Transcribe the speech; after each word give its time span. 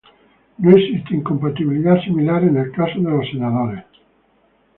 No 0.57 0.75
existe 0.75 1.13
incompatibilidad 1.13 2.01
similar 2.01 2.41
en 2.43 2.57
el 2.57 2.71
caso 2.71 2.95
de 2.99 3.11
los 3.11 3.27
senadores. 3.29 3.85